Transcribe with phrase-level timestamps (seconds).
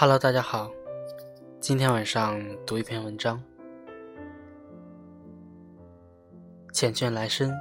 [0.00, 0.70] Hello，大家好，
[1.58, 3.42] 今天晚上读一篇文章。
[6.72, 7.52] 缱绻来生，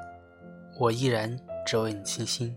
[0.80, 2.56] 我依然只为你倾心。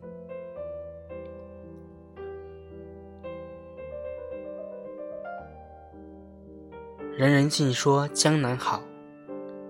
[7.16, 8.82] 人人尽说江南好，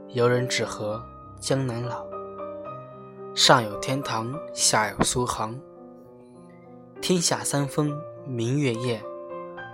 [0.09, 1.01] 游人只合
[1.39, 2.05] 江南老。
[3.33, 5.57] 上有天堂，下有苏杭。
[7.01, 9.01] 天下三峰明月夜，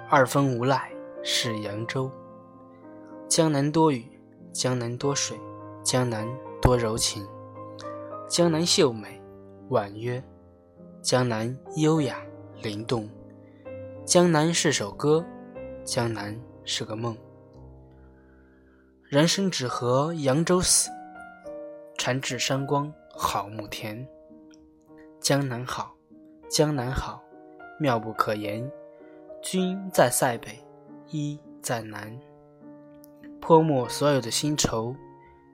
[0.09, 0.89] 二分无赖
[1.25, 2.09] 是扬州。
[3.29, 4.09] 江南多雨，
[4.53, 5.37] 江南多水，
[5.83, 6.29] 江南
[6.63, 7.27] 多柔情。
[8.29, 9.21] 江南秀美，
[9.69, 10.23] 婉约；
[11.03, 12.23] 江南优雅，
[12.63, 13.09] 灵动。
[14.05, 15.25] 江南是首歌，
[15.85, 17.17] 江南是个梦。
[19.09, 20.89] 人生只合扬州死，
[21.99, 24.07] 禅至山光好牧田。
[25.21, 25.93] 江南好，
[26.49, 27.21] 江南好，
[27.81, 28.71] 妙不可言。
[29.49, 30.59] 君在塞北，
[31.13, 32.19] 一在南。
[33.41, 34.93] 泼墨所有的新愁，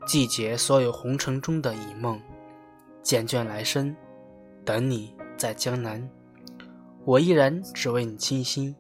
[0.07, 2.19] 季节所有红尘中的一梦。
[3.03, 3.95] 缱绻来生，
[4.65, 6.09] 等你在江南，
[7.05, 8.75] 我依然只为你倾心。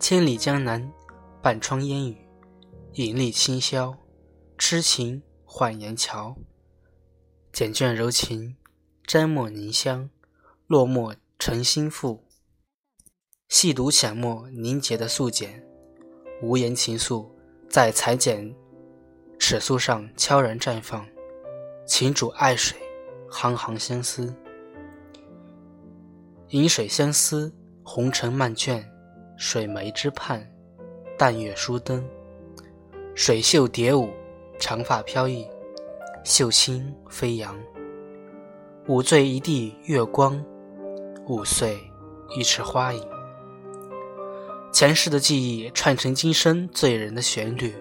[0.00, 0.90] 千里江南，
[1.42, 2.16] 半窗烟雨，
[2.94, 3.94] 隐立清宵。
[4.56, 6.34] 痴情换言桥，
[7.52, 8.56] 缱绻柔情，
[9.04, 10.08] 沾墨凝香，
[10.66, 12.24] 落墨成心腹。
[13.48, 15.62] 细读浅墨凝结的素简，
[16.42, 17.26] 无言情愫
[17.68, 18.54] 在裁剪
[19.38, 21.06] 尺素上悄然绽放。
[21.86, 22.76] 情主爱水，
[23.30, 24.34] 行行相思，
[26.48, 28.84] 饮水相思，红尘漫卷。
[29.38, 30.50] 水湄之畔，
[31.18, 32.02] 淡月疏灯。
[33.14, 34.08] 水袖蝶舞，
[34.58, 35.46] 长发飘逸，
[36.24, 37.54] 袖轻飞扬。
[38.88, 40.42] 舞醉一地月光，
[41.28, 41.80] 五岁
[42.36, 43.04] 一池花影。
[44.72, 47.74] 前世的记忆串成今生醉人的旋律。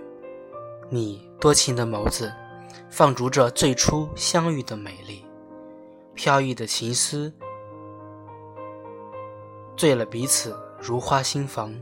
[0.89, 2.33] 你多情的眸子，
[2.89, 5.23] 放逐着最初相遇的美丽。
[6.15, 7.31] 飘逸的情丝，
[9.77, 10.57] 醉了彼此。
[10.79, 11.73] 如花心房，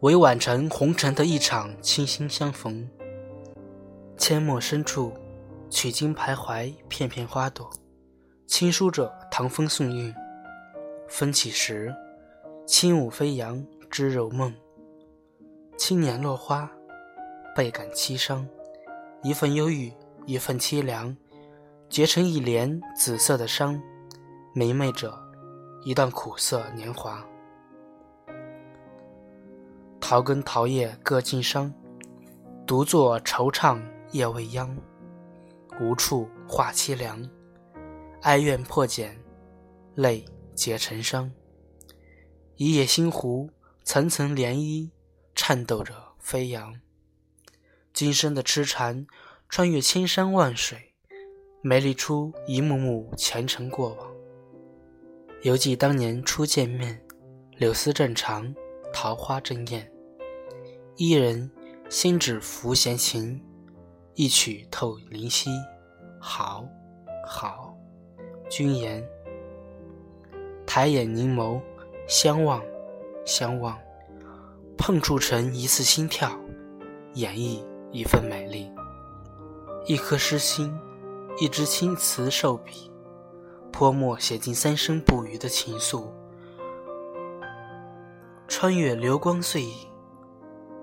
[0.00, 2.86] 唯晚成红尘的一场倾心相逢。
[4.18, 5.14] 阡陌深处，
[5.70, 7.70] 取经徘徊，片片花朵，
[8.46, 10.14] 轻书着唐风宋韵。
[11.10, 11.92] 风起时，
[12.64, 14.54] 轻舞飞扬，织柔梦。
[15.76, 16.70] 青年落花，
[17.54, 18.48] 倍感凄伤，
[19.24, 19.92] 一份忧郁，
[20.24, 21.14] 一份凄凉，
[21.88, 23.82] 结成一帘紫色的伤，
[24.54, 25.12] 明媚着
[25.82, 27.26] 一段苦涩年华。
[30.00, 31.74] 桃根桃叶各尽伤，
[32.64, 33.82] 独坐惆怅
[34.12, 34.74] 夜未央。
[35.80, 37.28] 无处话凄凉，
[38.22, 39.18] 哀怨破茧，
[39.96, 40.24] 泪
[40.60, 41.32] 结成伤。
[42.56, 43.48] 一叶星湖，
[43.82, 44.90] 层层涟漪，
[45.34, 46.78] 颤抖着飞扬。
[47.94, 49.06] 今生的痴缠，
[49.48, 50.92] 穿越千山万水，
[51.62, 54.12] 美丽出一幕幕前尘过往。
[55.40, 57.02] 犹记当年初见面，
[57.56, 58.54] 柳丝正长，
[58.92, 59.90] 桃花正艳。
[60.96, 61.50] 伊人
[61.88, 63.42] 心指拂弦琴，
[64.14, 65.48] 一曲透灵犀。
[66.20, 66.68] 好，
[67.26, 67.74] 好，
[68.50, 69.02] 君言。
[70.72, 71.60] 抬眼凝眸，
[72.06, 72.62] 相望，
[73.26, 73.76] 相望，
[74.78, 76.30] 碰触成一次心跳，
[77.14, 77.60] 演绎
[77.90, 78.70] 一份美丽。
[79.86, 80.72] 一颗诗心，
[81.40, 82.88] 一支青瓷瘦笔，
[83.72, 86.04] 泼墨写尽三生不渝的情愫，
[88.46, 89.74] 穿越流光碎影。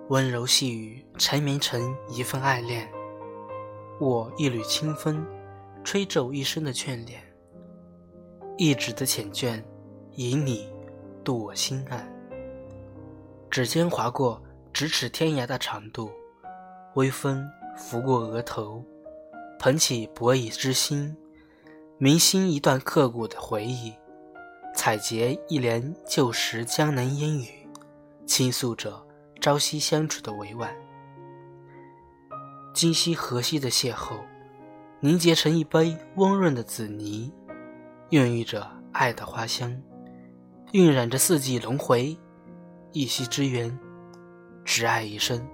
[0.09, 2.91] 温柔细语缠绵成一份爱恋，
[4.01, 5.25] 我一缕清风，
[5.81, 7.23] 吹皱一生的眷恋。
[8.57, 9.63] 一纸的缱绻，
[10.19, 10.67] 以你
[11.23, 12.11] 渡我心岸。
[13.51, 14.41] 指尖划过
[14.73, 16.09] 咫尺天涯的长度，
[16.95, 17.47] 微风
[17.77, 18.83] 拂过额头，
[19.59, 21.15] 捧起薄倚之心，
[21.99, 23.93] 铭心一段刻骨的回忆，
[24.73, 27.69] 采撷一帘旧时江南烟雨，
[28.25, 29.05] 倾诉着。
[29.39, 30.75] 朝夕相处的委婉，
[32.73, 34.15] 今夕何夕的邂逅，
[34.99, 37.31] 凝结成一杯温润的紫泥，
[38.09, 39.79] 孕育着爱的花香，
[40.73, 42.17] 晕染着四季轮回，
[42.91, 43.77] 一夕之缘，
[44.65, 45.47] 只爱一生。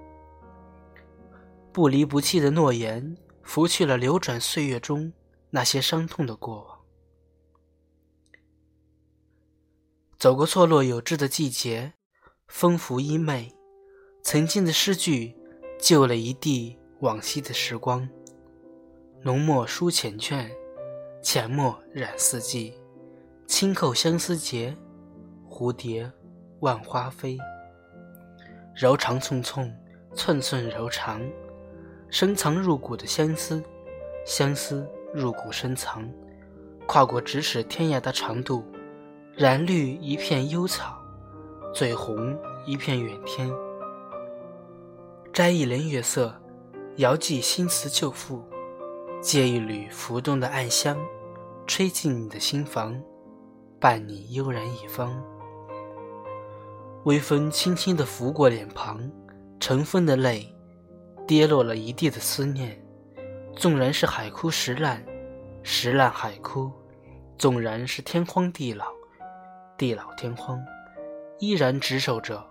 [1.72, 5.12] 不离不弃的诺言，拂去了流转岁月中
[5.50, 6.78] 那些伤痛的过往。
[10.18, 11.92] 走过错落有致的季节，
[12.48, 13.52] 风拂衣袂。
[14.22, 15.36] 曾经的诗句，
[15.78, 18.08] 救了一地往昔的时光。
[19.22, 20.50] 浓墨书缱绻，
[21.22, 22.74] 浅墨染四季。
[23.46, 24.74] 轻扣相思结，
[25.54, 26.10] 蝴蝶
[26.62, 27.38] 万花飞。
[28.74, 29.72] 柔肠寸寸，
[30.12, 31.22] 寸寸柔肠，
[32.10, 33.62] 深藏入骨的相思，
[34.26, 34.84] 相思
[35.14, 36.10] 入骨深藏，
[36.88, 38.64] 跨过咫尺天涯的长度，
[39.36, 41.00] 染绿一片幽草，
[41.72, 42.36] 醉红
[42.66, 43.48] 一片远天。
[45.32, 46.34] 摘一帘月色，
[46.96, 48.42] 遥寄新词旧赋，
[49.22, 50.98] 借一缕浮动的暗香，
[51.64, 53.00] 吹进你的心房，
[53.78, 55.22] 伴你悠然一方。
[57.04, 58.98] 微风轻轻地拂过脸庞，
[59.60, 60.50] 尘封的泪，
[61.26, 62.82] 跌落了一地的思念。
[63.54, 65.04] 纵然是海枯石烂，
[65.62, 66.72] 石烂海枯；
[67.36, 68.86] 纵然是天荒地老，
[69.76, 70.58] 地老天荒，
[71.38, 72.42] 依然执守着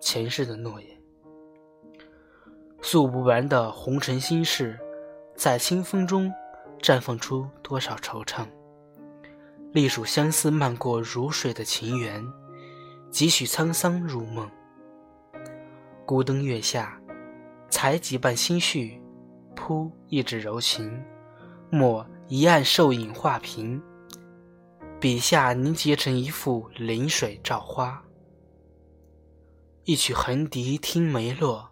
[0.00, 0.90] 前世的诺言。
[2.82, 4.78] 诉不完的红尘心事，
[5.34, 6.30] 在清风中
[6.82, 8.46] 绽放出多少惆怅？
[9.72, 12.22] 隶属相思漫过如水的情缘。
[13.10, 14.48] 几许沧桑入梦，
[16.04, 17.00] 孤灯月下，
[17.70, 19.02] 采几瓣心绪，
[19.56, 21.02] 铺一纸柔情，
[21.70, 23.82] 抹一案瘦影画屏，
[25.00, 28.04] 笔下凝结成一幅临水照花。
[29.84, 31.70] 一曲横笛听梅落，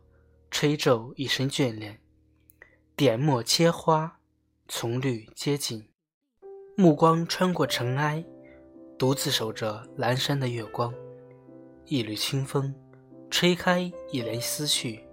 [0.51, 2.01] 吹皱一身眷恋，
[2.97, 4.21] 点墨切花，
[4.69, 5.87] 从绿接近，
[6.77, 8.25] 目光穿过尘埃，
[8.99, 10.93] 独自守着阑珊的月光。
[11.89, 12.75] 一缕清风，
[13.31, 13.81] 吹开
[14.11, 15.05] 一帘思绪，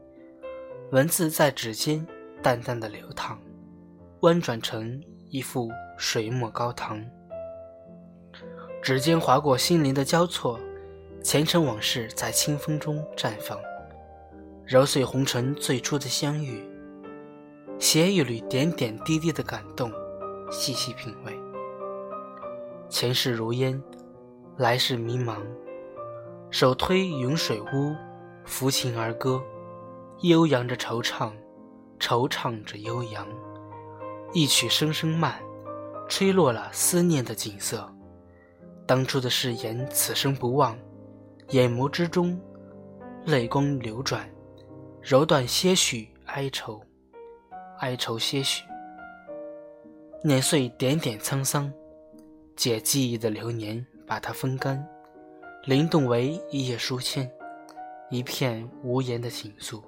[0.91, 2.03] 文字在指尖
[2.41, 3.37] 淡淡的流淌，
[4.21, 4.99] 弯转成
[5.29, 6.99] 一幅水墨高堂。
[8.81, 10.59] 指尖划过心灵的交错，
[11.23, 13.59] 前尘往事在清风中绽放，
[14.65, 16.67] 揉碎红尘最初的相遇，
[17.77, 19.91] 写一缕点点滴滴的感动，
[20.49, 21.37] 细细品味。
[22.89, 23.79] 前世如烟，
[24.57, 25.37] 来世迷茫。
[26.53, 27.95] 手推云水屋，
[28.45, 29.41] 抚琴而歌，
[30.21, 31.31] 悠扬着惆怅，
[31.99, 33.27] 惆怅着悠扬。
[34.33, 35.41] 一曲声声慢，
[36.07, 37.91] 吹落了思念的景色。
[38.85, 40.77] 当初的誓言，此生不忘。
[41.49, 42.39] 眼眸之中，
[43.25, 44.29] 泪光流转，
[45.01, 46.79] 揉断些许哀愁，
[47.79, 48.63] 哀愁些许。
[50.23, 51.73] 碾碎点点沧桑，
[52.55, 54.87] 借记忆的流年，把它风干。
[55.65, 57.31] 灵动为一页书签，
[58.09, 59.81] 一片无言的情愫，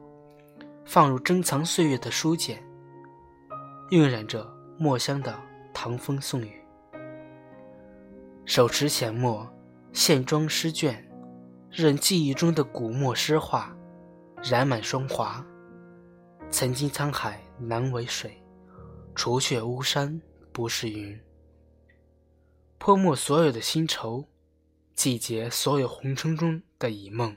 [0.86, 2.64] 放入珍藏岁月的书简，
[3.90, 5.38] 晕染着墨香的
[5.74, 6.62] 唐风宋雨。
[8.46, 9.46] 手持浅墨，
[9.92, 11.06] 线装诗卷，
[11.70, 13.76] 任记忆中的古墨诗画，
[14.42, 15.46] 染满霜华。
[16.50, 18.42] 曾经沧海难为水，
[19.14, 20.22] 除却巫山
[20.54, 21.20] 不是云。
[22.78, 24.24] 泼墨所有的新愁。
[24.96, 27.36] 季节所有红尘中的遗梦，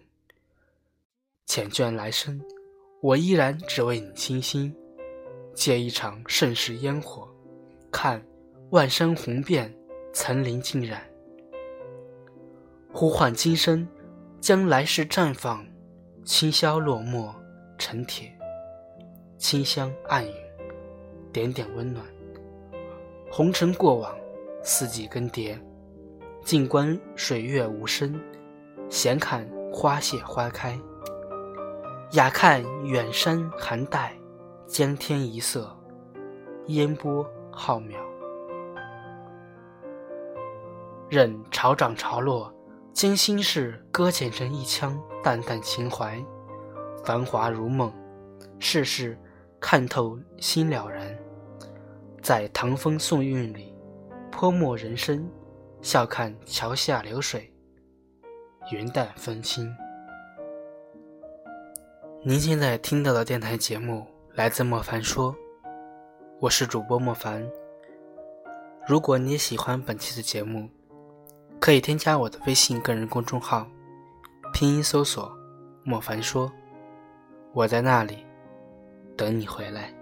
[1.49, 2.41] 缱绻来生，
[3.03, 4.75] 我依然只为你倾心。
[5.55, 7.29] 借一场盛世烟火，
[7.91, 8.25] 看
[8.71, 9.75] 万山红遍，
[10.13, 11.03] 层林尽染。
[12.93, 13.87] 呼唤今生，
[14.41, 15.67] 将来世绽放。
[16.25, 17.35] 清霄落墨
[17.77, 18.31] 成铁，
[19.37, 20.35] 清香暗语，
[21.33, 22.05] 点点温暖。
[23.31, 24.17] 红尘过往，
[24.63, 25.59] 四季更迭。
[26.49, 28.19] 静观水月无声，
[28.89, 30.81] 闲看花谢花开。
[32.13, 34.17] 雅看远山寒黛，
[34.67, 35.71] 江天一色，
[36.69, 37.99] 烟波浩渺。
[41.11, 42.51] 任潮涨潮落，
[42.95, 46.19] 将心事搁浅成一腔淡淡情怀。
[47.05, 47.93] 繁华如梦，
[48.59, 49.19] 世事
[49.61, 51.15] 看透心了然。
[52.23, 53.75] 在唐风宋韵里，
[54.31, 55.31] 泼墨人生。
[55.81, 57.51] 笑看桥下流水，
[58.73, 59.73] 云淡风轻。
[62.23, 64.05] 您现在听到的电台节目
[64.35, 65.35] 来自莫凡说，
[66.41, 67.49] 我是主播莫凡。
[68.89, 70.69] 如果你也喜欢本期的节目，
[71.61, 73.65] 可以添加我的微信个人公众号，
[74.53, 75.31] 拼音搜索
[75.85, 76.51] “莫凡说”，
[77.55, 78.27] 我在那里
[79.17, 79.95] 等你回来。